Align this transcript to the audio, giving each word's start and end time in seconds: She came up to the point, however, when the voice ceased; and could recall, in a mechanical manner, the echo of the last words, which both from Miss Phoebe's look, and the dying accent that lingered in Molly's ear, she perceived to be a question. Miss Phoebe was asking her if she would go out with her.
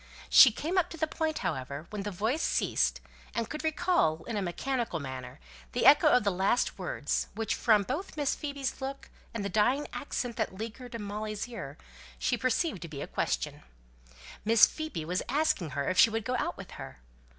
She 0.31 0.49
came 0.51 0.79
up 0.79 0.89
to 0.89 0.97
the 0.97 1.05
point, 1.05 1.37
however, 1.45 1.85
when 1.91 2.01
the 2.01 2.09
voice 2.09 2.41
ceased; 2.41 3.01
and 3.35 3.47
could 3.47 3.63
recall, 3.63 4.23
in 4.23 4.35
a 4.35 4.41
mechanical 4.41 4.99
manner, 4.99 5.39
the 5.73 5.85
echo 5.85 6.07
of 6.07 6.23
the 6.23 6.31
last 6.31 6.79
words, 6.79 7.27
which 7.35 7.55
both 7.55 7.55
from 7.63 7.85
Miss 8.17 8.33
Phoebe's 8.33 8.81
look, 8.81 9.11
and 9.31 9.45
the 9.45 9.47
dying 9.47 9.85
accent 9.93 10.37
that 10.37 10.55
lingered 10.55 10.95
in 10.95 11.03
Molly's 11.03 11.47
ear, 11.47 11.77
she 12.17 12.35
perceived 12.35 12.81
to 12.81 12.87
be 12.87 13.03
a 13.03 13.05
question. 13.07 13.61
Miss 14.43 14.65
Phoebe 14.65 15.05
was 15.05 15.21
asking 15.29 15.69
her 15.77 15.87
if 15.87 15.99
she 15.99 16.09
would 16.09 16.25
go 16.25 16.35
out 16.37 16.57
with 16.57 16.71
her. 16.71 17.03